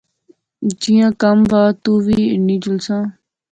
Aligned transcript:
جیاں 0.81 1.11
کم 1.21 1.37
وہا، 1.51 1.65
تو 1.83 1.91
وی 2.05 2.19
ہنی 2.35 2.55
جولساں 2.63 3.03